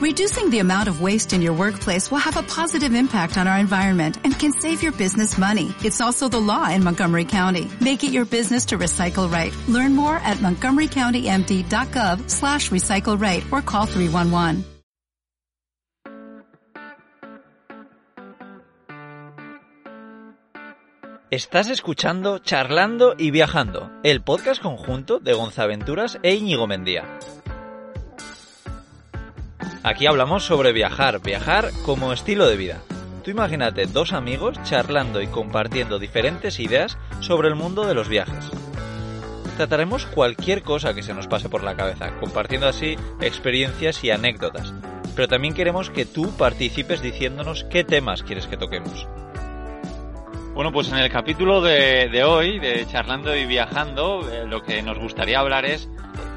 [0.00, 3.58] Reducing the amount of waste in your workplace will have a positive impact on our
[3.58, 5.74] environment and can save your business money.
[5.84, 7.68] It's also the law in Montgomery County.
[7.82, 9.52] Make it your business to recycle right.
[9.68, 14.64] Learn more at montgomerycountymd.gov slash recycle right or call 311.
[21.30, 27.04] Estás escuchando Charlando y Viajando, el podcast conjunto de Gonzaventuras e Íñigo Mendía.
[29.82, 32.82] Aquí hablamos sobre viajar, viajar como estilo de vida.
[33.24, 38.50] Tú imagínate dos amigos charlando y compartiendo diferentes ideas sobre el mundo de los viajes.
[39.56, 44.74] Trataremos cualquier cosa que se nos pase por la cabeza, compartiendo así experiencias y anécdotas.
[45.16, 49.06] Pero también queremos que tú participes diciéndonos qué temas quieres que toquemos.
[50.52, 54.98] Bueno, pues en el capítulo de, hoy, de Charlando y Viajando, eh, lo que nos
[54.98, 55.88] gustaría hablar es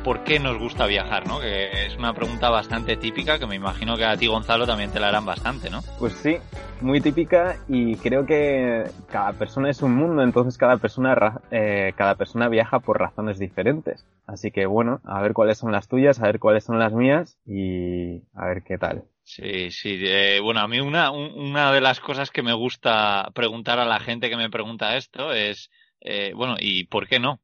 [0.03, 1.39] por qué nos gusta viajar, ¿no?
[1.39, 4.99] Que es una pregunta bastante típica que me imagino que a ti, Gonzalo, también te
[4.99, 5.81] la harán bastante, ¿no?
[5.97, 6.37] Pues sí,
[6.81, 12.15] muy típica y creo que cada persona es un mundo, entonces cada persona, eh, cada
[12.15, 14.05] persona viaja por razones diferentes.
[14.27, 17.37] Así que bueno, a ver cuáles son las tuyas, a ver cuáles son las mías
[17.45, 19.03] y a ver qué tal.
[19.23, 19.99] Sí, sí.
[20.05, 24.01] Eh, bueno, a mí una, una de las cosas que me gusta preguntar a la
[24.01, 27.39] gente que me pregunta esto es, eh, bueno, ¿y por qué no?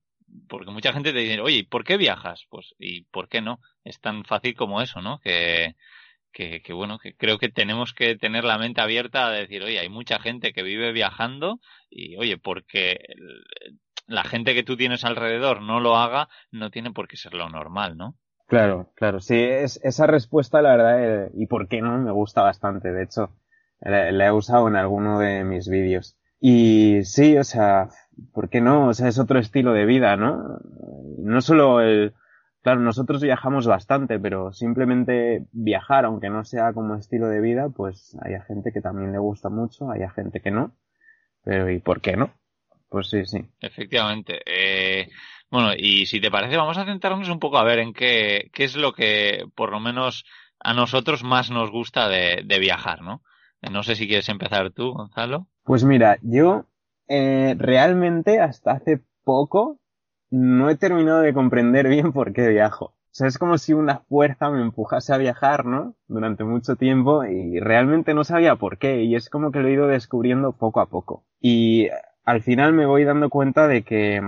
[0.48, 2.46] Porque mucha gente te dice, oye, ¿por qué viajas?
[2.50, 3.60] Pues, ¿y por qué no?
[3.84, 5.20] Es tan fácil como eso, ¿no?
[5.20, 5.76] Que,
[6.32, 9.80] que, que bueno, que creo que tenemos que tener la mente abierta a decir, oye,
[9.80, 13.00] hay mucha gente que vive viajando y, oye, porque
[14.08, 17.50] la gente que tú tienes alrededor no lo haga, no tiene por qué ser lo
[17.50, 18.16] normal, ¿no?
[18.48, 22.42] Claro, claro, sí, es, esa respuesta, la verdad, eh, y por qué no, me gusta
[22.42, 22.92] bastante.
[22.92, 23.30] De hecho,
[23.80, 26.18] la, he usado en alguno de mis vídeos.
[26.42, 27.90] Y sí, o sea,
[28.34, 28.88] ¿por qué no?
[28.88, 30.60] O sea, es otro estilo de vida, ¿no?
[31.18, 32.14] No solo el,
[32.62, 38.18] claro, nosotros viajamos bastante, pero simplemente viajar, aunque no sea como estilo de vida, pues
[38.22, 40.76] hay gente que también le gusta mucho, hay gente que no.
[41.44, 42.34] Pero ¿y por qué no?
[42.90, 43.46] Pues sí, sí.
[43.60, 44.42] Efectivamente.
[44.46, 45.10] Eh,
[45.50, 48.64] bueno, y si te parece, vamos a centrarnos un poco a ver en qué, qué
[48.66, 50.26] es lo que, por lo menos,
[50.60, 53.24] a nosotros más nos gusta de, de viajar, ¿no?
[53.62, 55.48] No sé si quieres empezar tú, Gonzalo.
[55.64, 56.66] Pues mira, yo
[57.10, 59.80] eh, realmente hasta hace poco
[60.32, 62.86] no he terminado de comprender bien por qué viajo.
[62.86, 65.96] O sea, es como si una fuerza me empujase a viajar, ¿no?
[66.08, 69.74] Durante mucho tiempo y realmente no sabía por qué y es como que lo he
[69.74, 71.26] ido descubriendo poco a poco.
[71.42, 71.90] Y
[72.24, 74.22] al final me voy dando cuenta de que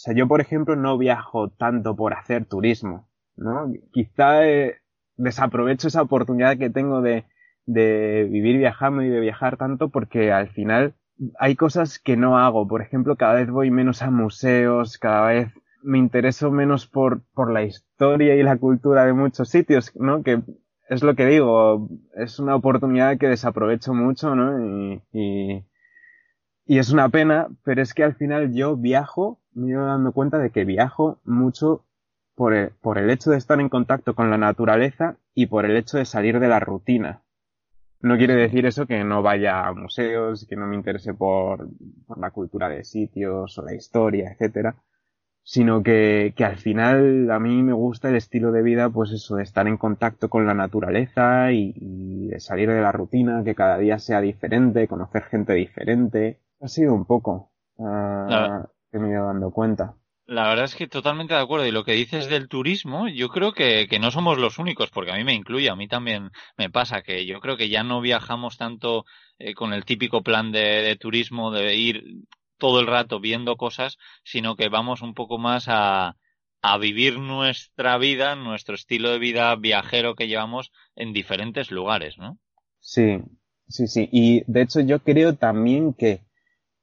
[0.00, 3.70] o sea, yo, por ejemplo, no viajo tanto por hacer turismo, ¿no?
[3.92, 4.76] Quizá eh,
[5.18, 7.26] desaprovecho esa oportunidad que tengo de,
[7.66, 10.94] de vivir viajando y de viajar tanto porque al final
[11.38, 12.66] hay cosas que no hago.
[12.66, 17.50] Por ejemplo, cada vez voy menos a museos, cada vez me intereso menos por, por
[17.52, 20.22] la historia y la cultura de muchos sitios, ¿no?
[20.22, 20.42] Que
[20.88, 24.58] es lo que digo, es una oportunidad que desaprovecho mucho, ¿no?
[24.60, 25.64] Y, y,
[26.66, 30.38] y es una pena, pero es que al final yo viajo me ido dando cuenta
[30.38, 31.84] de que viajo mucho
[32.34, 35.76] por el, por el hecho de estar en contacto con la naturaleza y por el
[35.76, 37.22] hecho de salir de la rutina.
[38.02, 41.68] No quiere decir eso que no vaya a museos, que no me interese por,
[42.06, 44.76] por la cultura de sitios o la historia, etcétera,
[45.42, 49.36] sino que, que al final a mí me gusta el estilo de vida, pues eso,
[49.36, 53.54] de estar en contacto con la naturaleza y, y de salir de la rutina, que
[53.54, 56.40] cada día sea diferente, conocer gente diferente.
[56.60, 57.50] Ha sido un poco.
[57.76, 59.94] Uh, que me he ido dando cuenta.
[60.30, 61.66] La verdad es que totalmente de acuerdo.
[61.66, 65.10] Y lo que dices del turismo, yo creo que, que, no somos los únicos, porque
[65.10, 68.00] a mí me incluye, a mí también me pasa que yo creo que ya no
[68.00, 69.04] viajamos tanto
[69.40, 72.04] eh, con el típico plan de, de, turismo de ir
[72.58, 76.14] todo el rato viendo cosas, sino que vamos un poco más a,
[76.62, 82.38] a vivir nuestra vida, nuestro estilo de vida viajero que llevamos en diferentes lugares, ¿no?
[82.78, 83.18] Sí,
[83.66, 84.08] sí, sí.
[84.12, 86.20] Y de hecho yo creo también que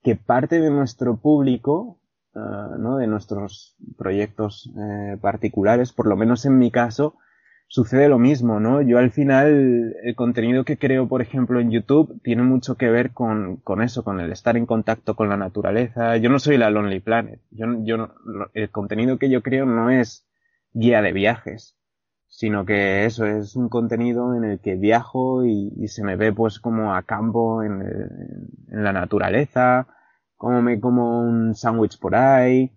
[0.04, 2.00] que parte de nuestro público,
[2.38, 2.98] uh, ¿no?
[2.98, 7.16] de nuestros proyectos eh, particulares, por lo menos en mi caso,
[7.68, 8.82] sucede lo mismo, ¿no?
[8.82, 13.12] Yo al final, el contenido que creo, por ejemplo, en YouTube, tiene mucho que ver
[13.12, 16.18] con, con eso, con el estar en contacto con la naturaleza.
[16.18, 17.42] Yo no soy la Lonely Planet.
[17.52, 18.10] Yo, yo,
[18.54, 20.26] el contenido que yo creo no es
[20.74, 21.76] guía de viajes,
[22.28, 26.60] sino que eso es un contenido en el que viajo y, se me ve pues
[26.60, 27.84] como a campo en
[28.70, 29.88] la naturaleza,
[30.38, 32.72] como me como un sándwich por ahí.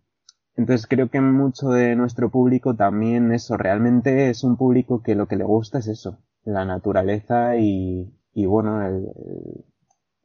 [0.57, 5.27] Entonces creo que mucho de nuestro público también eso, realmente es un público que lo
[5.29, 9.07] que le gusta es eso, la naturaleza y, y bueno, el,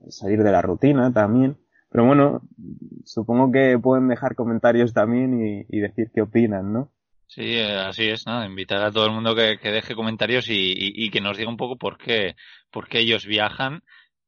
[0.10, 1.58] salir de la rutina también.
[1.90, 2.42] Pero bueno,
[3.06, 6.92] supongo que pueden dejar comentarios también y, y decir qué opinan, ¿no?
[7.28, 8.46] Sí, eh, así es, ¿no?
[8.46, 11.98] Invitar a todo el mundo que, deje comentarios y, que nos diga un poco por
[11.98, 12.36] qué,
[12.72, 13.84] por qué ellos viajan.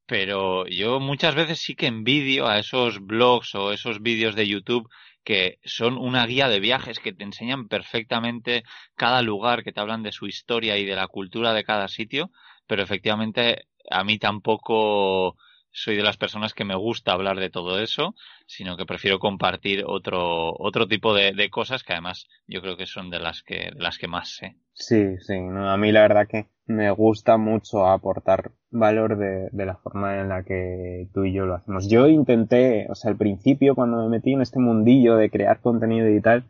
[0.07, 4.89] Pero yo muchas veces sí que envidio a esos blogs o esos vídeos de YouTube
[5.27, 8.63] que son una guía de viajes que te enseñan perfectamente
[8.95, 12.31] cada lugar, que te hablan de su historia y de la cultura de cada sitio,
[12.65, 15.35] pero efectivamente a mí tampoco
[15.69, 18.15] soy de las personas que me gusta hablar de todo eso,
[18.45, 23.09] sino que prefiero compartir otro, otro tipo de, cosas que además yo creo que son
[23.09, 24.55] de las que, las que más sé.
[24.73, 30.19] Sí, sí, a mí la verdad que me gusta mucho aportar valor de, la forma
[30.19, 31.89] en la que tú y yo lo hacemos.
[31.89, 36.09] Yo intenté, o sea, al principio cuando me metí en este mundillo de crear contenido
[36.09, 36.43] y tal,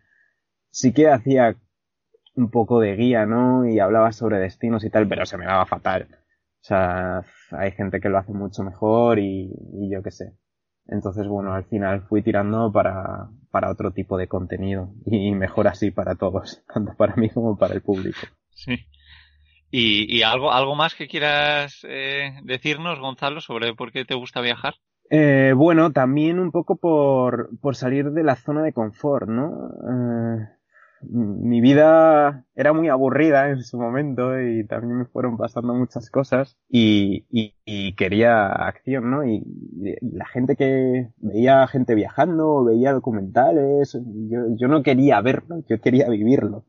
[0.72, 1.56] sí que hacía
[2.36, 3.68] un poco de guía, ¿no?
[3.68, 6.08] Y hablaba sobre destinos y tal, pero se me daba fatal.
[6.12, 9.52] O sea, hay gente que lo hace mucho mejor y,
[9.90, 10.34] yo qué sé.
[10.88, 15.92] Entonces, bueno, al final fui tirando para, para otro tipo de contenido y mejor así
[15.92, 18.19] para todos, tanto para mí como para el público.
[18.50, 18.78] Sí.
[19.69, 24.42] ¿Y, y algo, algo más que quieras eh, decirnos, Gonzalo, sobre por qué te gusta
[24.42, 24.75] viajar?
[25.10, 29.69] Eh, bueno, también un poco por, por salir de la zona de confort, ¿no?
[29.90, 30.48] Eh,
[31.02, 36.58] mi vida era muy aburrida en su momento y también me fueron pasando muchas cosas
[36.68, 39.24] y, y, quería acción, ¿no?
[39.24, 39.44] Y,
[40.02, 43.98] la gente que veía gente viajando, veía documentales,
[44.30, 46.66] yo, yo no quería verlo, yo quería vivirlo.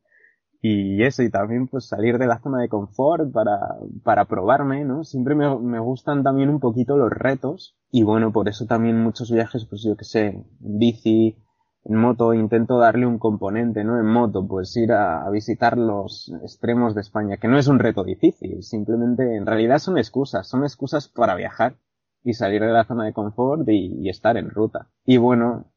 [0.61, 5.05] Y eso, y también pues salir de la zona de confort para, para probarme, ¿no?
[5.05, 9.31] Siempre me, me gustan también un poquito los retos y bueno, por eso también muchos
[9.31, 11.37] viajes, pues yo que sé, en bici,
[11.85, 13.99] en moto intento darle un componente, ¿no?
[13.99, 18.05] En moto, pues ir a, visitar los extremos de España, que no es un reto
[18.05, 21.77] difícil, simplemente en realidad son excusas, son excusas para viajar
[22.23, 24.89] y salir de la zona de confort y, estar en ruta.
[25.07, 25.73] Y bueno,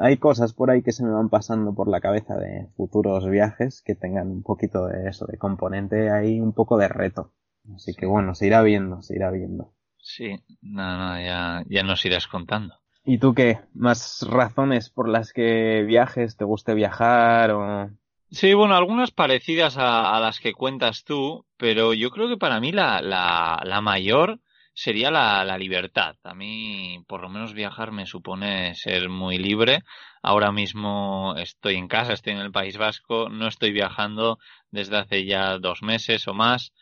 [0.00, 3.82] hay cosas por ahí que se me van pasando por la cabeza de futuros viajes
[3.82, 7.32] que tengan un poquito de eso, de componente ahí, un poco de reto.
[7.74, 9.74] Así que bueno, se irá viendo, se irá viendo.
[9.98, 12.74] Sí, no, no, ya, ya nos irás contando.
[13.04, 13.60] ¿Y tú qué?
[13.74, 16.36] ¿Más razones por las que viajes?
[16.36, 17.90] ¿Te guste viajar o...?
[18.30, 22.72] Sí, bueno, algunas parecidas a, las que cuentas tú, pero yo creo que para mí
[22.72, 24.40] la, la, la mayor
[24.78, 26.14] sería la, la, libertad.
[26.22, 29.82] A mí, por lo menos viajar me supone ser muy libre.
[30.22, 34.38] Ahora mismo estoy en casa, estoy en el País Vasco, no estoy viajando
[34.70, 36.72] desde hace ya dos meses o más.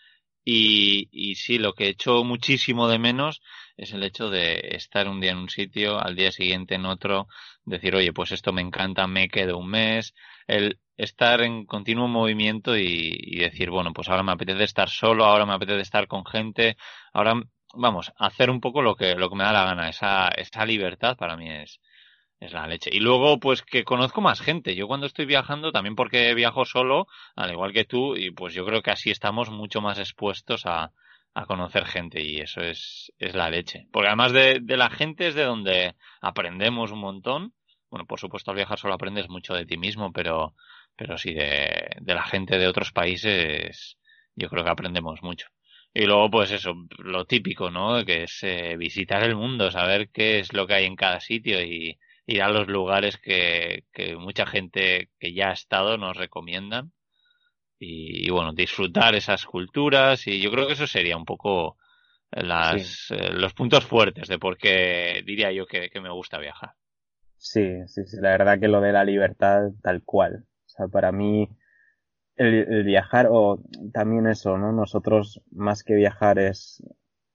[0.45, 3.41] Y, y sí, lo que he hecho muchísimo de menos
[3.79, 7.29] es el hecho de estar un día en un sitio, al día siguiente en otro,
[7.65, 10.15] decir, oye, pues esto me encanta, me quedo un mes,
[10.47, 15.47] el estar en continuo movimiento y, decir, bueno, pues ahora me apetece estar solo, ahora
[15.47, 16.77] me apetece estar con gente,
[17.13, 17.35] ahora,
[17.77, 21.17] vamos, hacer un poco lo que, lo que me da la gana, esa, esa libertad
[21.17, 21.81] para mí es,
[22.41, 22.91] es la leche.
[22.93, 24.75] Y luego, pues que conozco más gente.
[24.75, 28.65] Yo cuando estoy viajando, también porque viajo solo, al igual que tú, y pues yo
[28.67, 30.93] creo que así estamos mucho más expuestos a,
[31.35, 33.87] a conocer gente y eso es, es la leche.
[33.93, 37.55] Porque además de, de la gente es de donde aprendemos un montón.
[37.91, 40.55] Bueno, por supuesto al viajar solo aprendes mucho de ti mismo, pero,
[40.97, 43.99] pero sí de, de la gente de otros países
[44.35, 45.49] yo creo que aprendemos mucho.
[45.95, 48.05] Y luego, pues eso, lo típico, ¿no?
[48.05, 51.63] Que es eh, visitar el mundo, saber qué es lo que hay en cada sitio
[51.63, 56.93] y, ir a los lugares que, que mucha gente que ya ha estado nos recomiendan.
[57.79, 61.77] Y, bueno, disfrutar esas culturas y yo creo que eso sería un poco
[62.31, 66.73] las, eh, los puntos fuertes de por qué diría yo que, me gusta viajar.
[67.37, 70.47] Sí, sí, sí, la verdad que lo de la libertad tal cual.
[70.65, 71.49] O sea, para mí
[72.37, 73.61] el, viajar o
[73.93, 74.73] también eso, ¿no?
[74.73, 76.83] Nosotros más que viajar es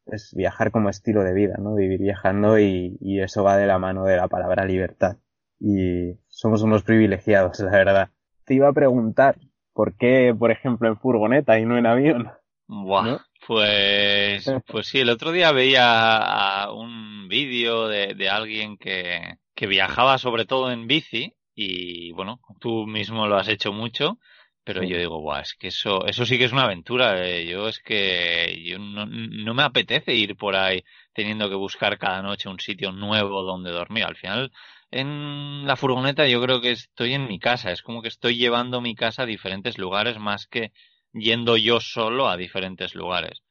[0.08, 1.76] es viajar como estilo de vida, ¿no?
[1.76, 5.18] Vivir viajando y, y, eso va de la mano de la palabra libertad.
[5.60, 8.10] Y somos unos privilegiados, la verdad.
[8.46, 9.38] Te iba a preguntar,
[9.74, 12.32] ¿por qué, por ejemplo, en furgoneta y no en avión?
[12.68, 19.68] Buah, pues, pues sí, el otro día veía un vídeo de, de alguien que, que
[19.68, 24.20] viajaba sobre todo en bici y bueno, tú mismo lo has hecho mucho
[24.64, 27.26] pero yo digo, guau, es que eso, eso sí que es una aventura.
[27.26, 27.48] Eh.
[27.48, 32.22] Yo es que yo no, no me apetece ir por ahí teniendo que buscar cada
[32.22, 34.04] noche un sitio nuevo donde dormir.
[34.04, 34.52] Al final,
[34.92, 37.72] en la furgoneta yo creo que estoy en mi casa.
[37.72, 40.72] Es como que estoy llevando mi casa a diferentes lugares más que
[41.14, 43.42] yendo yo solo a diferentes lugares.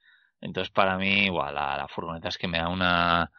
[0.41, 3.31] Entonces, para mí, igual, la, la furgoneta es que me da una,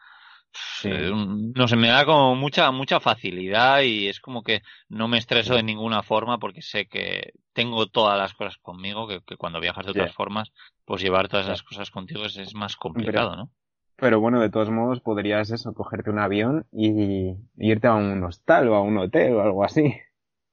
[0.84, 5.18] eh, no sé, me da como mucha, mucha facilidad y es como que no me
[5.18, 9.84] estreso de ninguna forma porque sé que tengo todas las cosas conmigo, que, cuando viajas
[9.86, 10.52] de otras formas,
[10.84, 13.50] pues llevar todas esas cosas contigo es, más complicado, ¿no?
[13.96, 18.68] Pero bueno, de todos modos podrías eso, cogerte un avión y, irte a un hostal
[18.68, 19.94] o a un hotel o algo así.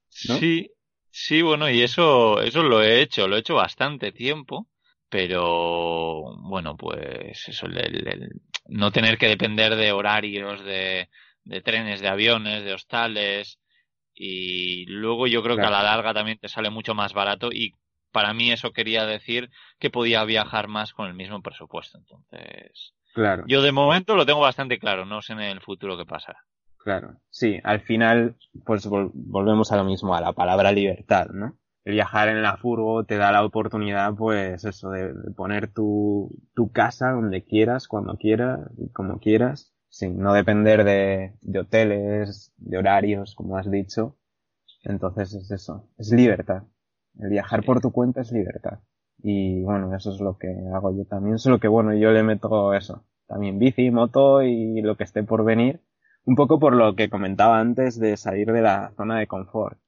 [0.09, 0.71] Sí,
[1.11, 4.67] Sí, bueno, y eso, eso lo he hecho, lo he hecho bastante tiempo,
[5.09, 11.09] pero bueno, pues eso, el, no tener que depender de horarios, de,
[11.43, 13.59] de trenes, de aviones, de hostales,
[14.13, 17.73] y luego yo creo que a la larga también te sale mucho más barato y
[18.11, 19.49] para mí eso quería decir
[19.79, 21.97] que podía viajar más con el mismo presupuesto.
[21.97, 23.43] Entonces, claro.
[23.47, 26.39] yo de momento lo tengo bastante claro, no sé en el futuro qué pasará.
[26.77, 28.35] Claro, sí, al final,
[28.65, 31.57] pues volvemos a lo mismo, a la palabra libertad, ¿no?
[31.85, 36.71] El viajar en la furgo te da la oportunidad, pues eso, de, poner tu, tu
[36.71, 42.77] casa donde quieras, cuando quieras y como quieras, sin no depender de, de hoteles, de
[42.77, 44.17] horarios, como has dicho.
[44.83, 46.63] Entonces es eso, es libertad.
[47.17, 48.79] El viajar por tu cuenta es libertad.
[49.21, 51.37] Y bueno, eso es lo que hago yo también.
[51.39, 53.05] Solo que bueno, yo le meto eso.
[53.27, 55.81] También bici, moto y lo que esté por venir
[56.29, 59.79] un poco por lo que comentaba antes de salir de la zona de confort.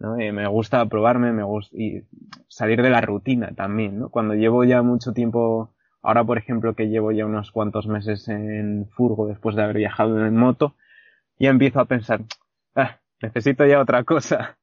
[0.00, 0.20] ¿No?
[0.20, 2.02] Y me gusta probarme, me gusta y
[2.48, 4.08] salir de la rutina también, ¿no?
[4.10, 8.88] Cuando llevo ya mucho tiempo, ahora por ejemplo que llevo ya unos cuantos meses en
[8.90, 10.74] furgo después de haber viajado en moto,
[11.38, 12.22] ya empiezo a pensar,
[12.74, 14.58] ah, necesito ya otra cosa,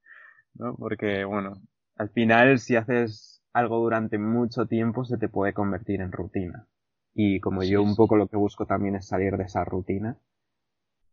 [0.56, 0.76] ¿no?
[0.76, 1.54] Porque bueno,
[1.96, 6.68] al final si haces algo durante mucho tiempo se te puede convertir en rutina.
[7.14, 10.18] Y como yo un poco lo que busco también es salir de esa rutina,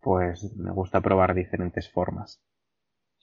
[0.00, 2.42] pues me gusta probar diferentes formas.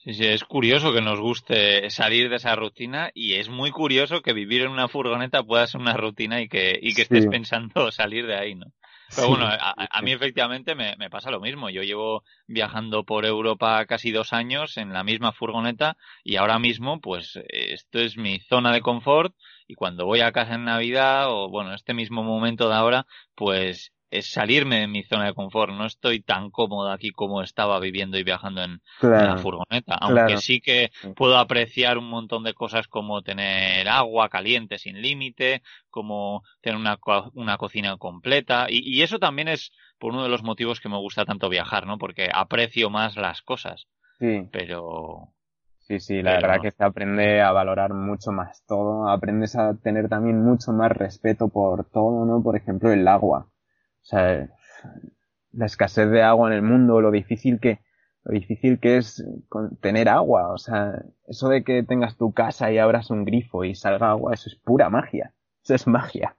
[0.04, 4.20] Sí, sí, es curioso que nos guste salir de esa rutina y es muy curioso
[4.20, 7.90] que vivir en una furgoneta pueda ser una rutina y que, y que estés pensando
[7.92, 8.66] salir de ahí, ¿no?
[9.14, 11.68] Pero bueno, a, mí efectivamente me, me, pasa lo mismo.
[11.68, 16.98] Yo llevo viajando por Europa casi dos años en la misma furgoneta y ahora mismo,
[16.98, 19.34] pues, esto es mi zona de confort
[19.68, 23.92] y cuando voy a casa en Navidad o, bueno, este mismo momento de ahora, pues
[24.12, 25.72] es salirme de mi zona de confort.
[25.72, 29.94] No estoy tan cómodo aquí como estaba viviendo y viajando en, la furgoneta.
[29.94, 35.62] Aunque sí que puedo apreciar un montón de cosas como tener agua caliente sin límite,
[35.88, 36.98] como tener una,
[37.32, 38.66] una cocina completa.
[38.68, 41.86] Y, y, eso también es por uno de los motivos que me gusta tanto viajar,
[41.86, 41.96] ¿no?
[41.96, 43.86] Porque aprecio más las cosas.
[44.18, 44.46] Sí.
[44.52, 45.32] Pero.
[45.78, 49.08] Sí, sí, la verdad que se aprende a valorar mucho más todo.
[49.08, 52.42] Aprendes a tener también mucho más respeto por todo, ¿no?
[52.42, 53.51] Por ejemplo, el agua
[54.02, 54.48] o sea,
[55.52, 57.80] la escasez de agua en el mundo, lo difícil que,
[58.24, 59.24] lo difícil que es
[59.80, 60.52] tener agua.
[60.52, 64.34] O sea, eso de que tengas tu casa y abras un grifo y salga agua,
[64.34, 65.32] eso es pura magia.
[65.62, 66.36] Eso es magia.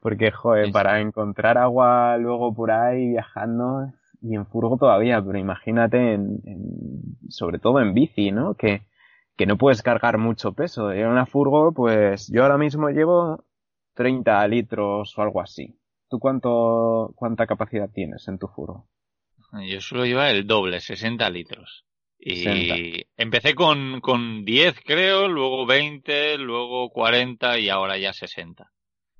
[0.00, 6.14] Porque, joder, para encontrar agua luego por ahí viajando y en furgo todavía, pero imagínate
[6.14, 6.40] en,
[7.28, 8.54] sobre todo en bici, ¿no?
[8.54, 8.82] Que,
[9.36, 10.92] que no puedes cargar mucho peso.
[10.92, 13.44] En una furgo, pues yo ahora mismo llevo
[13.94, 15.78] 30 litros o algo así.
[16.08, 18.86] ¿Tú cuánto, cuánta capacidad tienes en tu furo?
[19.52, 21.84] Yo suelo llevar el doble, 60 litros.
[22.18, 28.70] Y empecé con, con 10 creo, luego 20, luego 40 y ahora ya 60.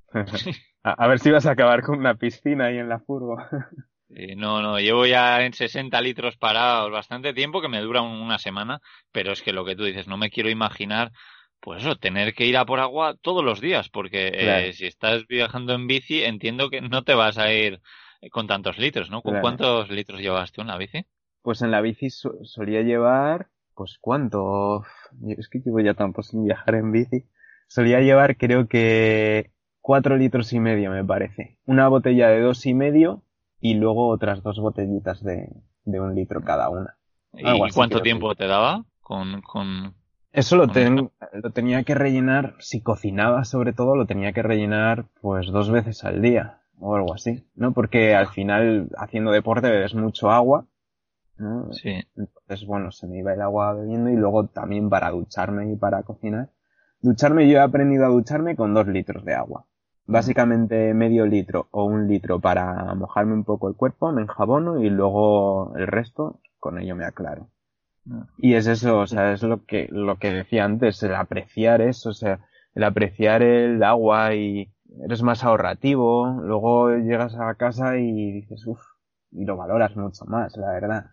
[0.83, 3.37] a, ver si vas a acabar con una piscina ahí en la furgo.
[4.37, 8.81] no, no, llevo ya en 60 litros parados bastante tiempo que me dura una semana,
[9.13, 11.13] pero es que lo que tú dices, no me quiero imaginar
[11.61, 15.27] pues eso, tener que ir a por agua todos los días, porque eh, si estás
[15.27, 17.81] viajando en bici, entiendo que no te vas a ir
[18.31, 19.23] con tantos litros, ¿no?
[19.23, 21.05] ¿Con cuántos litros llevas tú en la bici?
[21.43, 24.85] Pues en la bici solía llevar, pues cuánto,
[25.29, 27.25] es que llevo ya tanto sin viajar en bici.
[27.69, 31.59] Solía llevar creo que cuatro litros y medio me parece.
[31.67, 33.23] Una botella de dos y medio
[33.61, 35.49] y luego otras dos botellitas de,
[35.85, 36.97] de un litro cada una.
[37.33, 39.95] ¿Y cuánto tiempo te daba con, con,
[40.37, 45.47] eso lo, lo tenía que rellenar, si cocinaba sobre todo, lo tenía que rellenar pues
[45.47, 47.73] dos veces al día o algo así, ¿no?
[47.73, 50.67] Porque al final haciendo deporte bebes mucho agua,
[51.39, 51.73] ¿no?
[51.73, 52.03] Sí.
[52.17, 56.03] Entonces, bueno, se me iba el agua bebiendo y luego también para ducharme y para
[56.03, 56.51] cocinar.
[57.01, 59.65] Ducharme, yo he aprendido a ducharme con dos litros de agua.
[60.05, 64.91] Básicamente medio litro o un litro para mojarme un poco el cuerpo, me enjabono y
[64.91, 67.49] luego el resto con ello me aclaro.
[68.39, 72.11] Y es eso, o sea, es lo que, lo que decía antes, el apreciar eso,
[72.11, 72.41] o sea,
[72.75, 74.71] el apreciar el agua y
[75.03, 78.81] eres más ahorrativo, luego llegas a casa y dices, uff,
[79.33, 81.07] y lo valoras mucho más, la verdad.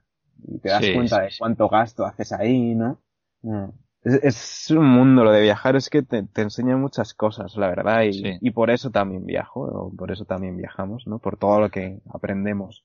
[0.46, 3.00] Y te das cuenta de cuánto gasto haces ahí, ¿no?
[3.42, 3.70] Mm.
[4.04, 8.04] Es, un mundo lo de viajar, es que te, te enseña muchas cosas, la verdad,
[8.04, 11.20] y, y por eso también viajo, o por eso también viajamos, ¿no?
[11.20, 12.84] Por todo lo que aprendemos.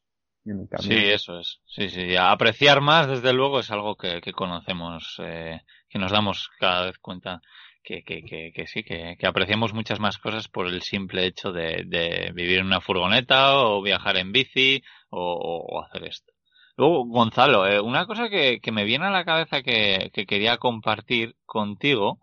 [0.78, 1.60] Sí, eso es.
[1.66, 2.16] Sí, sí.
[2.16, 6.98] Apreciar más, desde luego, es algo que, que conocemos, eh, que nos damos cada vez
[6.98, 7.40] cuenta
[7.82, 11.52] que, que, que, que sí, que, que, apreciamos muchas más cosas por el simple hecho
[11.52, 16.32] de, de vivir en una furgoneta o viajar en bici o, o hacer esto.
[16.78, 22.20] Luego, Gonzalo, eh, una cosa que, me viene a la cabeza que, quería compartir contigo,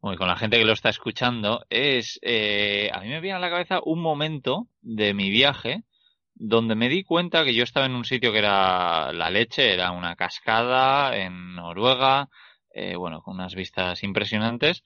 [0.00, 3.40] y con la gente que lo está escuchando, es, eh, a mí me viene a
[3.40, 5.82] la cabeza un momento de mi viaje
[6.38, 9.90] donde me di cuenta que yo estaba en un sitio que era la leche, era
[9.90, 12.28] una cascada en Noruega,
[12.72, 14.84] eh, bueno, con unas vistas impresionantes,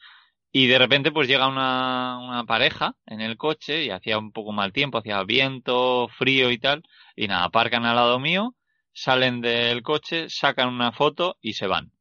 [0.51, 4.53] y de repente pues llega una, una pareja en el coche y hacía un poco
[4.53, 6.83] mal tiempo, hacía viento, frío y tal,
[7.17, 8.55] y nada, aparcan al lado mío,
[8.93, 11.92] salen del coche, sacan una foto y se van.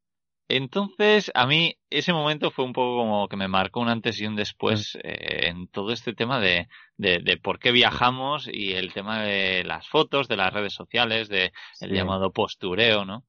[0.54, 4.26] Entonces, a mí ese momento fue un poco como que me marcó un antes y
[4.26, 6.68] un después eh, en todo este tema de,
[6.98, 11.52] de, por qué viajamos y el tema de las fotos, de las redes sociales, de
[11.80, 13.24] el llamado postureo, ¿no?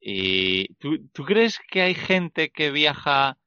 [0.00, 3.38] Y ¿tú, ¿tú crees que hay gente que viaja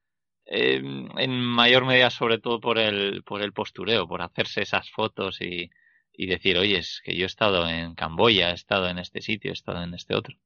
[0.46, 0.82] eh,
[1.18, 5.70] en mayor medida sobre todo por el, por el postureo, por hacerse esas fotos y,
[6.14, 9.52] y decir, oye, es que yo he estado en Camboya, he estado en este sitio,
[9.52, 10.38] he estado en este otro?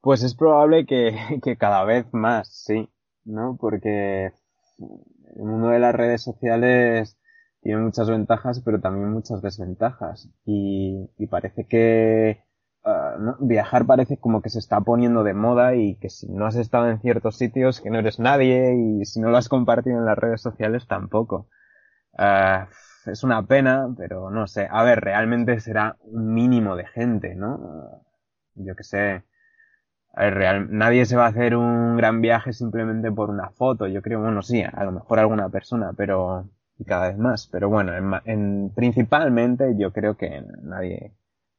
[0.00, 2.88] Pues es probable que, que cada vez más, sí,
[3.24, 3.56] ¿no?
[3.60, 4.32] Porque
[5.36, 7.18] el mundo de las redes sociales
[7.60, 10.28] tiene muchas ventajas, pero también muchas desventajas.
[10.44, 12.44] Y, y parece que
[12.84, 16.56] uh, viajar parece como que se está poniendo de moda y que si no has
[16.56, 20.06] estado en ciertos sitios, que no eres nadie y si no lo has compartido en
[20.06, 21.48] las redes sociales tampoco.
[22.14, 22.66] Uh,
[23.06, 24.68] es una pena, pero no sé.
[24.70, 28.02] A ver, realmente será un mínimo de gente, ¿no?
[28.54, 29.24] Yo que sé
[30.18, 33.86] real, nadie se va a hacer un gran viaje simplemente por una foto.
[33.86, 36.48] Yo creo, bueno, sí, a lo mejor alguna persona, pero
[36.78, 37.46] y cada vez más.
[37.46, 37.92] Pero bueno,
[38.24, 41.12] en, principalmente yo creo que nadie,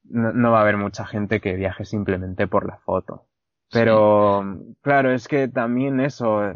[0.03, 3.27] no, va a haber mucha gente que viaje simplemente por la foto.
[3.71, 4.43] Pero
[4.81, 6.55] claro, es que también eso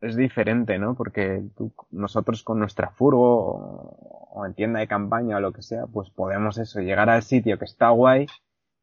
[0.00, 0.94] es diferente, ¿no?
[0.94, 1.44] Porque
[1.90, 6.10] nosotros con nuestra furgo o, o en tienda de campaña o lo que sea, pues
[6.10, 8.26] podemos eso, llegar al sitio que está guay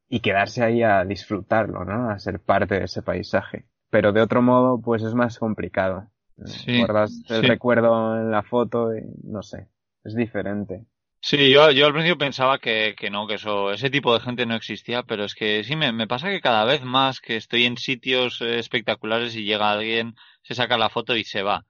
[0.10, 2.10] y quedarse ahí a disfrutarlo, ¿no?
[2.10, 3.66] A ser parte de ese paisaje.
[3.90, 6.10] Pero de otro modo, pues es más complicado.
[6.46, 9.68] Sí, Guardas el recuerdo en la foto y no sé,
[10.04, 10.86] es diferente.
[11.20, 14.46] Sí, yo, yo al principio pensaba que, que no, que eso, ese tipo de gente
[14.46, 17.66] no existía, pero es que sí, me, me pasa que cada vez más que estoy
[17.66, 21.66] en sitios eh, espectaculares y llega alguien, se saca la foto y se va.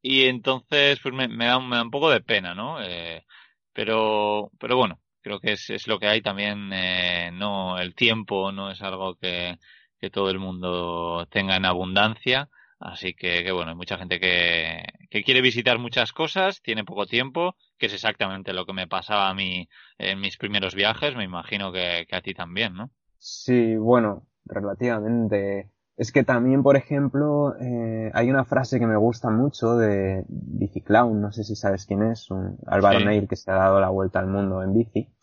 [0.00, 2.80] Y entonces, pues me, me, da, me da un poco de pena, ¿no?
[2.80, 3.24] Eh,
[3.72, 8.52] pero, pero bueno, creo que es, es lo que hay también, eh, no, el tiempo
[8.52, 9.58] no es algo que,
[9.98, 12.48] que todo el mundo tenga en abundancia.
[12.78, 17.06] Así que, que, bueno, hay mucha gente que, que quiere visitar muchas cosas, tiene poco
[17.06, 21.24] tiempo, que es exactamente lo que me pasaba a mí en mis primeros viajes, me
[21.24, 22.90] imagino que, que a ti también, ¿no?
[23.18, 25.72] Sí, bueno, relativamente.
[25.96, 31.20] Es que también, por ejemplo, eh, hay una frase que me gusta mucho de Biciclown,
[31.20, 34.20] no sé si sabes quién es, un Álvaro Neil que se ha dado la vuelta
[34.20, 35.15] al mundo en bici,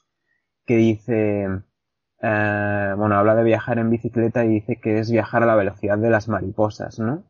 [0.65, 1.47] que dice,
[2.21, 5.97] eh, bueno, habla de viajar en bicicleta y dice que es viajar a la velocidad
[5.97, 7.23] de las mariposas, ¿no?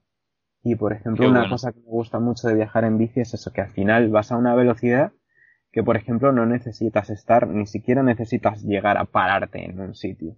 [0.64, 3.52] Y por ejemplo, una cosa que me gusta mucho de viajar en bici es eso,
[3.52, 5.12] que al final vas a una velocidad
[5.74, 10.38] que por ejemplo no necesitas estar, ni siquiera necesitas llegar a pararte en un sitio,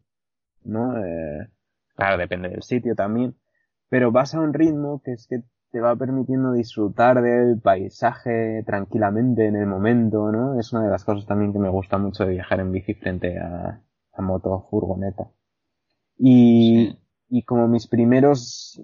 [0.63, 0.97] ¿no?
[0.97, 1.49] Eh,
[1.93, 3.35] claro, depende del sitio también,
[3.89, 5.43] pero vas a un ritmo que es que
[5.75, 10.57] te va permitiendo disfrutar del paisaje tranquilamente en el momento, ¿no?
[10.57, 13.37] Es una de las cosas también que me gusta mucho de viajar en bici frente
[13.37, 13.81] a,
[14.13, 15.29] a moto furgoneta.
[16.17, 18.81] Y, y como mis primeros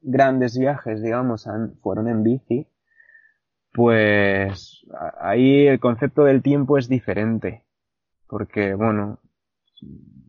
[0.00, 1.48] grandes viajes, digamos,
[1.82, 2.68] fueron en bici,
[3.72, 4.86] pues
[5.18, 7.64] ahí el concepto del tiempo es diferente.
[8.28, 9.18] Porque, bueno,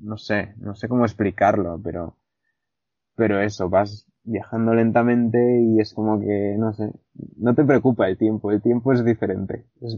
[0.01, 2.17] no sé, no sé cómo explicarlo, pero,
[3.13, 6.91] pero eso, vas, viajando lentamente y es como que, no sé,
[7.37, 9.97] no te preocupa el tiempo, el tiempo es diferente, es,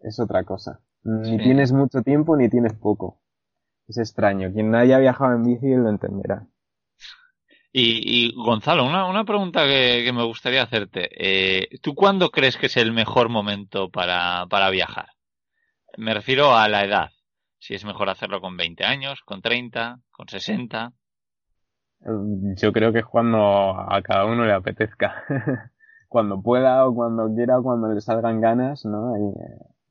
[0.00, 0.80] es, otra cosa.
[1.04, 3.20] Ni tienes mucho tiempo ni tienes poco.
[3.86, 6.46] Es extraño, quien haya viajado en bici lo entenderá.
[7.72, 11.08] Y, y Gonzalo, una, una pregunta que, que me gustaría hacerte.
[11.12, 15.06] Eh, ¿Tú cuándo crees que es el mejor momento para, para viajar?
[15.96, 17.10] Me refiero a la edad.
[17.58, 20.92] Si es mejor hacerlo con 20 años, con 30, con 60.
[22.02, 23.38] Yo creo que es cuando
[23.78, 25.22] a cada uno le apetezca.
[26.08, 29.12] cuando pueda o cuando quiera o cuando le salgan ganas, ¿no?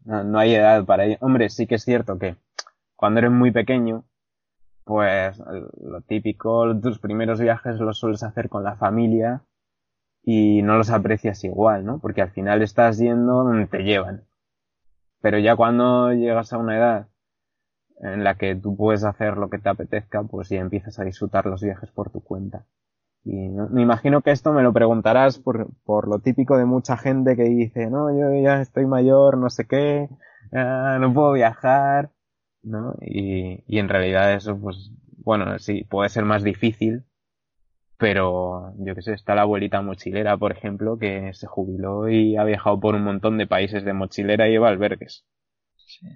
[0.03, 1.17] no, hay edad para ello.
[1.21, 2.35] Hombre, sí que es cierto que
[2.95, 4.05] cuando eres muy pequeño,
[4.83, 5.41] pues
[5.81, 9.43] lo típico, tus primeros viajes los sueles hacer con la familia
[10.23, 11.99] y no los aprecias igual, ¿no?
[11.99, 14.25] Porque al final estás yendo donde te llevan.
[15.21, 17.07] Pero ya cuando llegas a una edad
[17.99, 21.45] en la que tú puedes hacer lo que te apetezca, pues ya empiezas a disfrutar
[21.45, 22.65] los viajes por tu cuenta.
[23.23, 27.35] Y me imagino que esto me lo preguntarás por, por lo típico de mucha gente
[27.35, 30.07] que dice, no, yo ya estoy mayor, no sé qué,
[30.51, 32.11] no puedo viajar,
[32.63, 32.95] ¿no?
[33.01, 37.03] Y, y en realidad eso, pues, bueno, sí, puede ser más difícil,
[37.97, 42.45] pero yo qué sé, está la abuelita mochilera, por ejemplo, que se jubiló y ha
[42.45, 45.25] viajado por un montón de países de mochilera y lleva albergues.
[45.75, 46.07] Sí.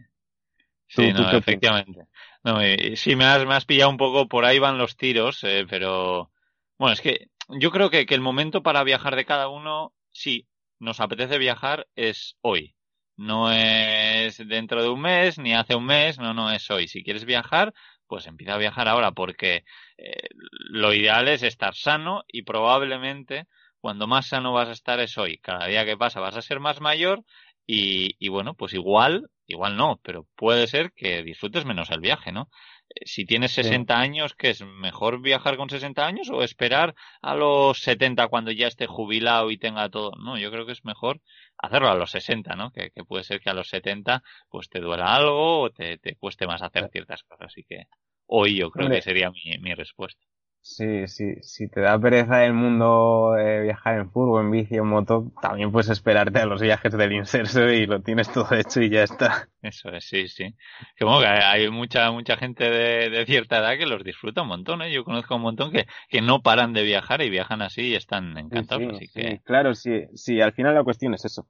[0.95, 2.07] Sí, no, efectivamente.
[2.43, 2.59] No,
[2.95, 6.31] sí, me has, me has pillado un poco, por ahí van los tiros, eh, pero
[6.77, 10.47] bueno, es que yo creo que, que el momento para viajar de cada uno, sí,
[10.79, 12.75] nos apetece viajar, es hoy.
[13.15, 16.87] No es dentro de un mes, ni hace un mes, no, no es hoy.
[16.87, 17.73] Si quieres viajar,
[18.07, 19.63] pues empieza a viajar ahora porque
[19.97, 20.27] eh,
[20.69, 23.45] lo ideal es estar sano y probablemente
[23.79, 25.37] cuando más sano vas a estar es hoy.
[25.39, 27.23] Cada día que pasa vas a ser más mayor
[27.67, 32.31] y, y bueno, pues igual, igual no, pero puede ser que disfrutes menos el viaje,
[32.31, 32.49] ¿no?
[32.89, 37.35] Eh, si tienes 60 años, ¿qué es mejor viajar con 60 años o esperar a
[37.35, 40.11] los 70 cuando ya esté jubilado y tenga todo?
[40.17, 41.21] No, yo creo que es mejor
[41.57, 42.71] hacerlo a los 60, ¿no?
[42.71, 46.15] Que, que puede ser que a los 70 pues te duela algo o te, te
[46.15, 47.47] cueste más hacer ciertas cosas.
[47.47, 47.85] Así que
[48.27, 50.23] hoy yo creo que sería mi, mi respuesta.
[50.65, 55.29] Sí, sí, si te da pereza el mundo viajar en furgo, en bici en moto,
[55.41, 59.03] también puedes esperarte a los viajes del inserso y lo tienes todo hecho y ya
[59.03, 59.49] está.
[59.61, 60.55] Eso es, sí, sí.
[60.95, 64.47] Que bueno, que hay mucha, mucha gente de, de cierta edad que los disfruta un
[64.47, 64.91] montón, ¿eh?
[64.93, 68.37] Yo conozco un montón que, que no paran de viajar y viajan así y están
[68.37, 68.83] encantados.
[68.83, 69.41] Sí, así que...
[69.43, 71.45] claro, sí, sí, al final la cuestión es eso.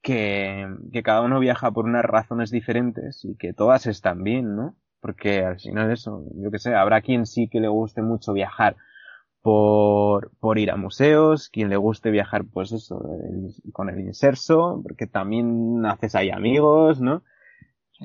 [0.00, 4.76] Que, que cada uno viaja por unas razones diferentes y que todas están bien, ¿no?
[5.06, 8.74] Porque al final eso, yo que sé, habrá quien sí que le guste mucho viajar
[9.40, 13.00] por, por ir a museos, quien le guste viajar pues eso,
[13.72, 17.22] con el inserso, porque también haces ahí amigos, ¿no?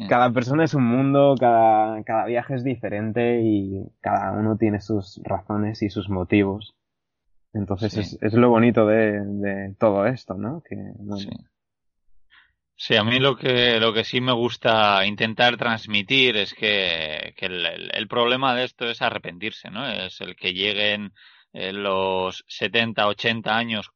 [0.10, 5.20] Cada persona es un mundo, cada, cada viaje es diferente y cada uno tiene sus
[5.24, 6.76] razones y sus motivos.
[7.52, 10.62] Entonces es, es, lo bonito de, de, todo esto, ¿no?
[10.62, 11.30] Que, bueno, Sí,
[12.90, 17.92] a mí lo que, lo que sí me gusta intentar transmitir es que, que el,
[17.94, 19.88] el, problema de esto es arrepentirse, ¿no?
[19.88, 21.14] Es el que lleguen
[21.54, 23.92] eh, los 70, 80 años,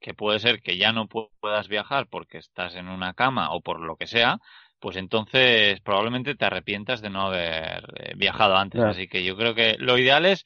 [0.00, 3.80] que puede ser que ya no puedas viajar porque estás en una cama o por
[3.80, 4.38] lo que sea,
[4.78, 8.78] pues entonces probablemente te arrepientas de no haber eh, viajado antes.
[8.78, 8.92] Claro.
[8.92, 10.44] Así que yo creo que lo ideal es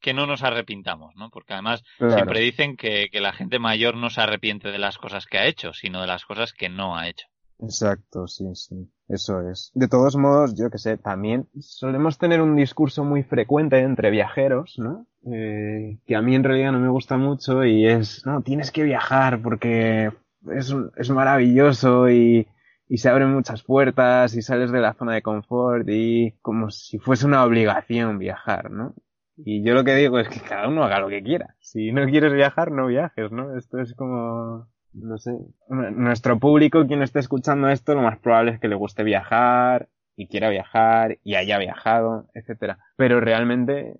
[0.00, 1.30] que no nos arrepintamos, ¿no?
[1.30, 2.14] Porque además claro.
[2.14, 5.46] siempre dicen que, que, la gente mayor no se arrepiente de las cosas que ha
[5.46, 7.26] hecho, sino de las cosas que no ha hecho.
[7.60, 9.72] Exacto, sí, sí, eso es.
[9.74, 14.78] De todos modos, yo que sé, también solemos tener un discurso muy frecuente entre viajeros,
[14.78, 15.06] ¿no?
[15.26, 18.84] Eh, que a mí en realidad no me gusta mucho y es, no, tienes que
[18.84, 20.12] viajar porque
[20.52, 22.46] es, es maravilloso y,
[22.88, 26.98] y se abren muchas puertas y sales de la zona de confort y como si
[26.98, 28.94] fuese una obligación viajar, ¿no?
[29.44, 31.54] Y yo lo que digo es que cada uno haga lo que quiera.
[31.60, 33.56] Si no quieres viajar, no viajes, ¿no?
[33.56, 35.32] Esto es como, no sé.
[35.68, 40.26] Nuestro público, quien esté escuchando esto, lo más probable es que le guste viajar y
[40.26, 42.80] quiera viajar y haya viajado, etcétera.
[42.96, 43.94] Pero realmente,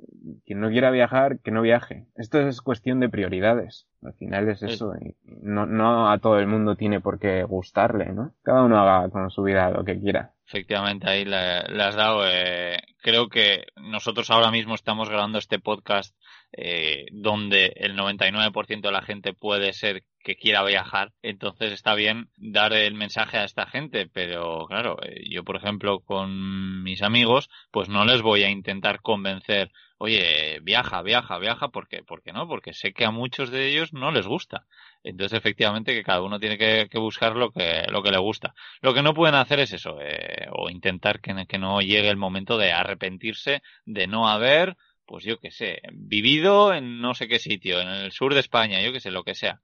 [0.44, 2.07] quien no quiera viajar, que no viaje.
[2.16, 3.87] Esto es cuestión de prioridades.
[4.02, 4.94] Al final es eso.
[5.00, 8.35] Y no, no a todo el mundo tiene por qué gustarle, ¿no?
[8.42, 10.33] Cada uno haga con su vida lo que quiera.
[10.48, 12.24] Efectivamente, ahí le, le has dado.
[12.26, 16.16] Eh, creo que nosotros ahora mismo estamos grabando este podcast
[16.50, 22.29] eh, donde el 99% de la gente puede ser que quiera viajar, entonces está bien
[22.37, 27.49] dar el mensaje a esta gente, pero claro, eh, yo por ejemplo con mis amigos,
[27.71, 32.75] pues no les voy a intentar convencer, oye, viaja, viaja, viaja, porque, porque no, porque
[32.75, 34.67] sé que a muchos de ellos no les gusta.
[35.03, 38.55] Entonces, efectivamente, que cada uno tiene que, buscar lo que, lo que le gusta.
[38.83, 42.19] Lo que no pueden hacer es eso, eh, o intentar que, que no llegue el
[42.19, 47.38] momento de arrepentirse de no haber pues yo que sé, vivido en no sé qué
[47.38, 49.59] sitio, en el sur de España, yo que sé, lo que sea.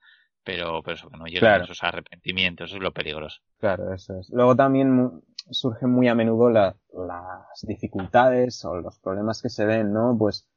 [0.45, 1.65] Pero, pero eso que no lleguen claro.
[1.65, 3.41] esos arrepentimientos, eso es lo peligroso.
[3.59, 4.29] Claro, eso es.
[4.31, 9.93] Luego también surgen muy a menudo la, las dificultades o los problemas que se ven,
[9.93, 10.15] ¿no?
[10.19, 10.49] Pues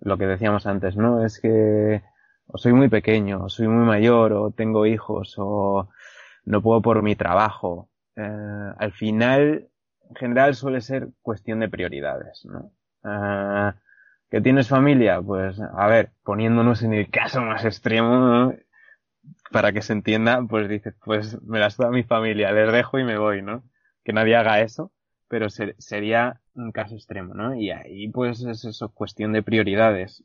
[0.00, 1.24] lo que decíamos antes, ¿no?
[1.24, 2.02] Es que
[2.46, 5.88] o soy muy pequeño, o soy muy mayor, o tengo hijos, o
[6.44, 7.88] no puedo por mi trabajo.
[8.16, 9.68] Eh, al final,
[10.08, 12.70] en general suele ser cuestión de prioridades, ¿no?
[13.04, 13.72] Eh,
[14.30, 15.22] ¿Que tienes familia?
[15.22, 18.54] Pues, a ver, poniéndonos en el caso más extremo, ¿no?
[19.54, 23.04] Para que se entienda, pues dices, pues me las da mi familia, les dejo y
[23.04, 23.62] me voy, ¿no?
[24.02, 24.90] Que nadie haga eso,
[25.28, 27.54] pero ser, sería un caso extremo, ¿no?
[27.54, 30.24] Y ahí, pues, es eso, cuestión de prioridades.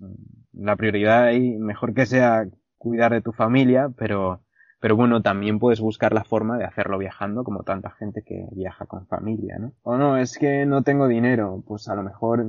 [0.52, 2.48] La prioridad ahí, mejor que sea
[2.80, 4.42] cuidar de tu familia, pero
[4.80, 8.86] pero bueno, también puedes buscar la forma de hacerlo viajando, como tanta gente que viaja
[8.86, 9.74] con familia, ¿no?
[9.84, 11.63] O no, es que no tengo dinero.
[11.68, 12.46] Pues a lo mejor,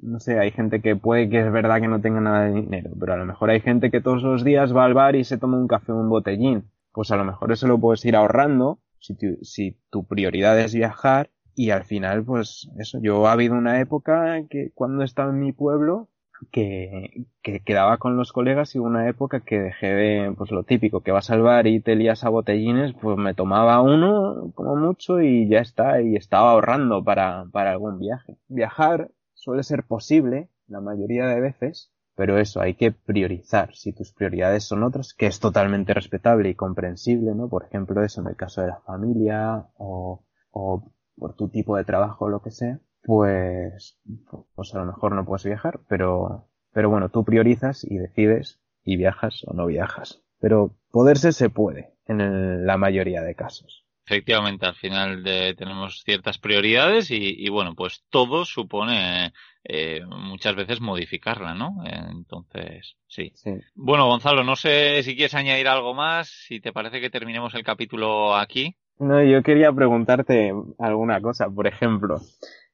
[0.00, 2.90] no sé, hay gente que puede que es verdad que no tenga nada de dinero,
[2.98, 5.38] pero a lo mejor hay gente que todos los días va al bar y se
[5.38, 6.70] toma un café o un botellín.
[6.92, 10.74] Pues a lo mejor eso lo puedes ir ahorrando si tu, si tu prioridad es
[10.74, 15.40] viajar y al final, pues eso, yo ha habido una época que cuando estaba en
[15.40, 16.08] mi pueblo,
[16.50, 21.00] que, que quedaba con los colegas y una época que dejé de, pues lo típico,
[21.00, 25.20] que vas al bar y te lías a botellines, pues me tomaba uno como mucho
[25.20, 28.36] y ya está, y estaba ahorrando para, para algún viaje.
[28.48, 33.74] Viajar suele ser posible la mayoría de veces, pero eso, hay que priorizar.
[33.74, 37.48] Si tus prioridades son otras, que es totalmente respetable y comprensible, ¿no?
[37.48, 41.84] Por ejemplo, eso en el caso de la familia o, o por tu tipo de
[41.84, 43.98] trabajo o lo que sea, pues,
[44.54, 48.96] pues a lo mejor no puedes viajar, pero, pero bueno, tú priorizas y decides y
[48.96, 50.22] viajas o no viajas.
[50.40, 53.84] Pero poderse se puede en la mayoría de casos.
[54.04, 60.80] Efectivamente, al final de, tenemos ciertas prioridades y, bueno, pues todo supone eh, muchas veces
[60.80, 61.76] modificarla, ¿no?
[61.84, 63.30] Entonces, sí.
[63.36, 63.52] sí.
[63.74, 67.62] Bueno, Gonzalo, no sé si quieres añadir algo más, si te parece que terminemos el
[67.62, 68.76] capítulo aquí.
[68.98, 71.48] No, yo quería preguntarte alguna cosa.
[71.48, 72.20] Por ejemplo,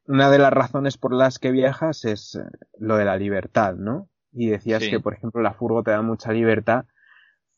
[0.08, 2.44] una de las razones por las que viajas es eh,
[2.78, 4.08] lo de la libertad, ¿no?
[4.32, 6.86] Y decías que, por ejemplo, la furgo te da mucha libertad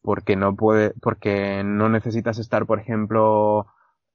[0.03, 3.67] porque no puede, porque no necesitas estar, por ejemplo,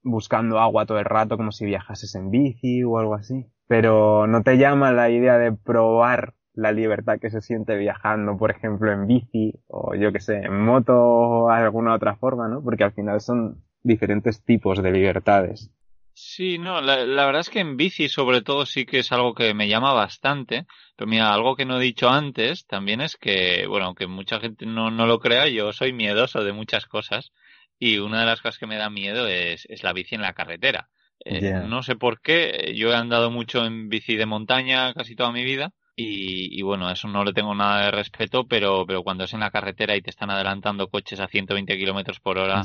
[0.02, 3.46] buscando agua todo el rato como si viajases en bici o algo así.
[3.68, 8.50] Pero no te llama la idea de probar la libertad que se siente viajando, por
[8.50, 12.62] ejemplo, en bici o yo que sé, en moto o alguna otra forma, ¿no?
[12.62, 15.70] Porque al final son diferentes tipos de libertades.
[16.18, 19.52] Sí, no, la, verdad es que en bici sobre todo sí que es algo que
[19.52, 23.84] me llama bastante, pero mira, algo que no he dicho antes también es que, bueno,
[23.84, 27.32] aunque mucha gente no, no lo crea, yo soy miedoso de muchas cosas
[27.78, 30.32] y una de las cosas que me da miedo es, es la bici en la
[30.32, 30.88] carretera.
[31.22, 35.32] Eh, no sé por qué, yo he andado mucho en bici de montaña casi toda
[35.32, 39.24] mi vida y, y, bueno, eso no le tengo nada de respeto, pero, pero cuando
[39.24, 42.62] es en la carretera y te están adelantando coches a 120 kilómetros por hora,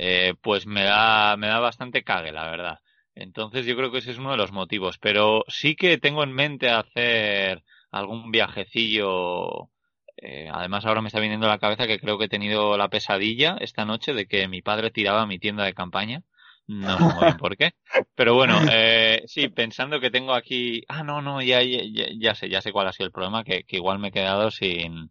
[0.00, 2.78] eh, pues me da, me da bastante cague, la verdad.
[3.16, 4.96] Entonces yo creo que ese es uno de los motivos.
[4.98, 9.70] Pero sí que tengo en mente hacer algún viajecillo.
[10.16, 12.88] Eh, además ahora me está viniendo a la cabeza que creo que he tenido la
[12.88, 16.22] pesadilla esta noche de que mi padre tiraba mi tienda de campaña.
[16.68, 17.72] No sé por qué.
[18.14, 20.82] Pero bueno, eh, sí, pensando que tengo aquí...
[20.86, 23.64] Ah, no, no, ya, ya, ya sé, ya sé cuál ha sido el problema, que,
[23.64, 25.10] que igual me he quedado sin,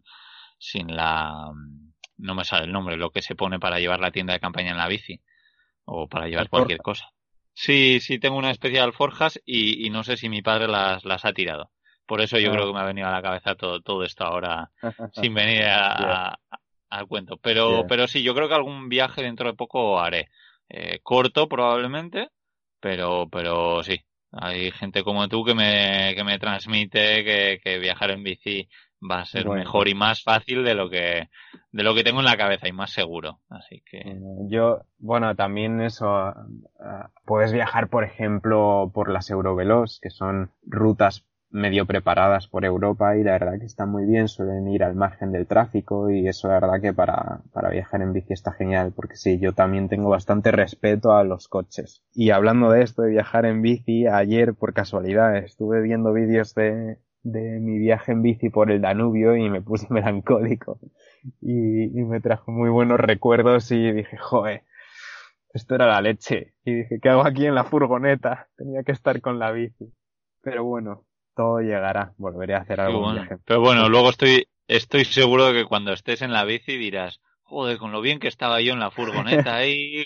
[0.58, 1.52] sin la
[2.18, 4.72] no me sale el nombre, lo que se pone para llevar la tienda de campaña
[4.72, 5.20] en la bici
[5.84, 7.10] o para llevar cualquier cosa.
[7.54, 11.24] Sí, sí tengo una especie de alforjas y, no sé si mi padre las, las
[11.24, 11.70] ha tirado.
[12.06, 12.52] Por eso yo ah.
[12.52, 14.70] creo que me ha venido a la cabeza todo, todo esto ahora
[15.12, 16.38] sin venir a,
[16.90, 17.36] al cuento.
[17.38, 20.28] Pero, pero sí, yo creo que algún viaje dentro de poco haré.
[20.68, 22.28] Eh, corto probablemente,
[22.80, 24.00] pero, pero sí.
[24.30, 28.68] Hay gente como tú que me, que me transmite que, que viajar en bici
[29.00, 31.28] va a ser mejor y más fácil de lo que
[31.72, 33.40] de lo que tengo en la cabeza y más seguro.
[33.48, 40.10] Así que yo bueno también eso ah, puedes viajar por ejemplo por las Eurovelos que
[40.10, 44.84] son rutas medio preparadas por Europa y la verdad que están muy bien suelen ir
[44.84, 48.52] al margen del tráfico y eso la verdad que para para viajar en bici está
[48.52, 52.02] genial porque sí yo también tengo bastante respeto a los coches.
[52.12, 56.98] Y hablando de esto de viajar en bici ayer por casualidad estuve viendo vídeos de
[57.32, 60.78] de mi viaje en bici por el Danubio y me puse melancólico
[61.40, 64.62] y, y me trajo muy buenos recuerdos y dije, joder,
[65.52, 66.54] esto era la leche.
[66.64, 68.48] Y dije, ¿qué hago aquí en la furgoneta?
[68.56, 69.92] Tenía que estar con la bici.
[70.42, 72.12] Pero bueno, todo llegará.
[72.16, 73.12] Volveré a hacer algo.
[73.44, 77.78] Pero bueno, luego estoy, estoy seguro de que cuando estés en la bici dirás, joder,
[77.78, 80.04] con lo bien que estaba yo en la furgoneta ahí,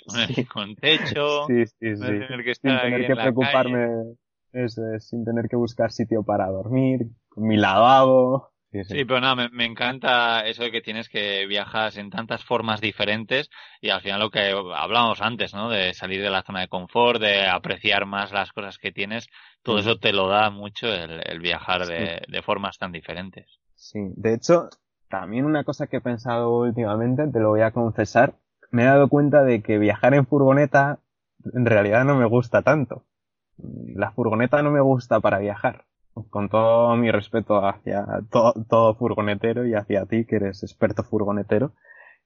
[0.53, 2.03] con, techo, sí, sí, sí.
[2.03, 4.15] tener que estar tener que preocuparme
[4.53, 8.53] es, sin tener que buscar sitio para dormir, con mi lavabo.
[8.71, 13.51] Sí, pero nada, me, encanta eso de que tienes que viajar en tantas formas diferentes
[13.83, 15.69] y al final lo que hablábamos antes, ¿no?
[15.69, 19.29] De salir de la zona de confort, de apreciar más las cosas que tienes,
[19.63, 23.61] todo eso te lo da mucho el, viajar de, de, formas tan diferentes.
[23.75, 24.71] Sí, de hecho,
[25.11, 28.37] también una cosa que he pensado últimamente, te lo voy a confesar,
[28.71, 30.99] me he dado cuenta de que viajar en furgoneta
[31.53, 33.05] en realidad no me gusta tanto
[33.59, 35.85] la furgoneta no me gusta para viajar.
[36.31, 41.73] Con todo mi respeto hacia todo, furgonetero y hacia ti, que eres experto furgonetero,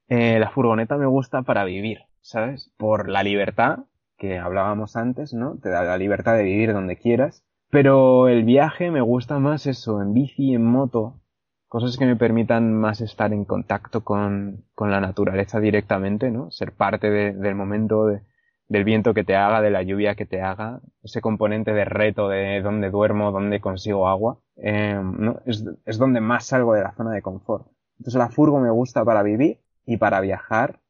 [0.09, 2.73] eh, la furgoneta me gusta para vivir, ¿sabes?
[2.77, 3.79] Por la libertad
[4.17, 5.57] que hablábamos antes, ¿no?
[5.57, 7.45] Te da la libertad de vivir donde quieras.
[7.69, 11.21] Pero el viaje me gusta más eso, en bici, en moto,
[11.67, 16.51] cosas que me permitan más estar en contacto con, con la naturaleza directamente, ¿no?
[16.51, 18.21] Ser parte del momento de,
[18.67, 22.27] del viento que te haga, de la lluvia que te haga, ese componente de reto
[22.27, 25.39] de dónde duermo, dónde consigo agua, eh, ¿no?
[25.45, 27.67] es, es, donde más salgo de la zona de confort.
[27.99, 30.81] Entonces la furgo me gusta para vivir y para viajar,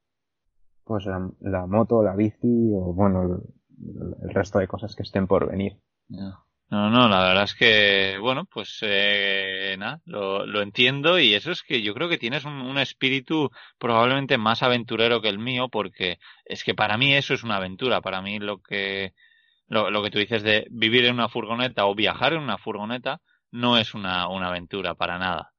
[0.84, 3.42] pues la, la moto, la bici o bueno,
[4.24, 5.78] el resto de cosas que estén por venir.
[6.70, 9.47] No, no, la verdad es que, bueno, pues eh,
[10.06, 14.38] lo, lo, entiendo y eso es que yo creo que tienes un, un, espíritu probablemente
[14.38, 18.22] más aventurero que el mío porque es que para mí eso es una aventura, para
[18.22, 19.14] mí lo que,
[19.68, 23.20] lo, lo que tú dices de vivir en una furgoneta o viajar en una furgoneta
[23.52, 25.52] no es una, una aventura para nada.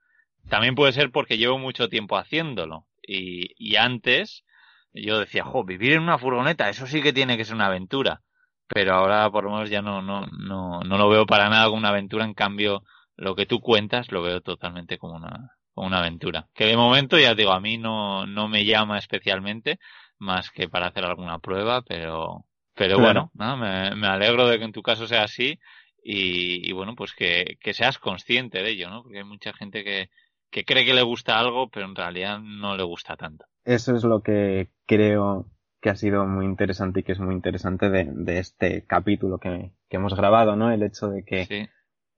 [0.48, 4.44] También puede ser porque llevo mucho tiempo haciéndolo y, y antes
[4.92, 8.22] yo decía, jo, vivir en una furgoneta, eso sí que tiene que ser una aventura.
[8.66, 11.78] Pero ahora por lo menos ya no, no, no, no lo veo para nada como
[11.78, 12.24] una aventura.
[12.24, 12.82] En cambio,
[13.18, 16.48] lo que tú cuentas lo veo totalmente como una, como una aventura.
[16.54, 19.78] Que de momento, ya digo, a mí no, no me llama especialmente,
[20.18, 23.56] más que para hacer alguna prueba, pero, pero bueno, ¿no?
[23.56, 25.58] me, me alegro de que en tu caso sea así
[26.02, 29.02] y, y bueno, pues que, que seas consciente de ello, ¿no?
[29.02, 30.10] Porque hay mucha gente que,
[30.50, 33.46] que cree que le gusta algo, pero en realidad no le gusta tanto.
[33.64, 35.46] Eso es lo que creo
[35.80, 39.72] que ha sido muy interesante y que es muy interesante de, de este capítulo que,
[39.88, 40.70] que, hemos grabado, ¿no?
[40.72, 41.68] El hecho de que Sí.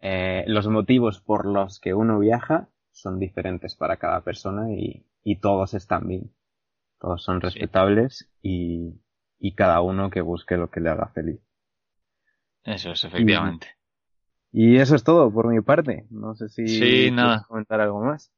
[0.01, 5.37] Eh, los motivos por los que uno viaja son diferentes para cada persona y, y
[5.41, 6.33] todos están bien.
[7.01, 9.01] Todos son respetables y,
[9.39, 11.41] y cada uno que busque lo que le haga feliz.
[12.65, 13.67] Eso es, efectivamente.
[14.53, 16.07] Y eso es todo por mi parte.
[16.11, 17.47] No sé si Sí, quieres nada.
[17.47, 18.33] comentar algo más.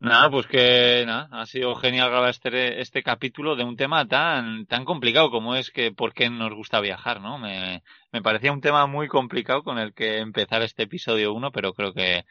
[0.00, 4.64] Nada, pues que nada, ha sido genial grabar este, este capítulo de un tema tan,
[4.64, 7.36] tan complicado como es que por qué nos gusta viajar, ¿no?
[7.38, 11.74] Me, me parecía un tema muy complicado con el que empezar este episodio 1, pero
[11.74, 12.24] creo que,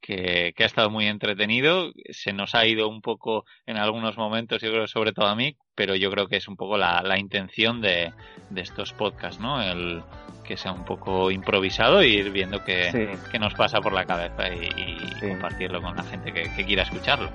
[0.00, 1.92] que, que ha estado muy entretenido.
[2.10, 5.56] Se nos ha ido un poco en algunos momentos, yo creo, sobre todo a mí,
[5.74, 8.12] pero yo creo que es un poco la, la intención de,
[8.50, 9.60] de estos podcasts, ¿no?
[9.60, 10.00] El
[10.46, 13.18] que sea un poco improvisado e ir viendo qué, Sí.
[13.30, 15.28] qué nos pasa por la cabeza y, y Sí.
[15.28, 17.28] compartirlo con la gente que, que quiera escucharlo.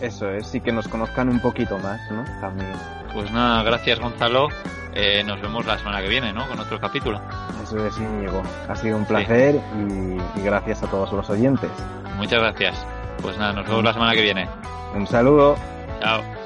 [0.00, 2.24] Eso es, y que nos conozcan un poquito más, ¿no?
[2.40, 2.72] También.
[3.12, 4.48] Pues nada, gracias Gonzalo.
[4.94, 6.48] Eh, nos vemos la semana que viene, ¿no?
[6.48, 7.20] Con otro capítulo.
[7.62, 8.42] Eso es, Íñigo.
[8.68, 11.70] Ha sido un placer y, y gracias a todos los oyentes.
[12.16, 12.86] Muchas gracias.
[13.22, 14.48] Pues nada, nos vemos la semana que viene.
[14.94, 15.56] Un saludo.
[16.00, 16.39] Chao.